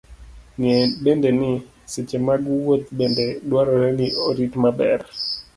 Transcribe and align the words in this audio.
Ng'e 0.59 0.77
bende 1.03 1.29
ni, 1.39 1.51
seche 1.91 2.17
mag 2.27 2.41
wuoth 2.51 2.87
bende 2.97 3.25
dwarore 3.49 3.89
ni 3.99 4.07
orit 4.29 4.53
maber. 4.63 4.99